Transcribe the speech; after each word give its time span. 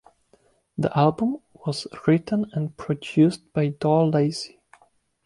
The 0.79 0.97
album 0.97 1.41
was 1.53 1.85
written 2.07 2.49
and 2.53 2.75
produced 2.75 3.53
by 3.53 3.67
Doug 3.67 4.15
Lazy. 4.15 4.57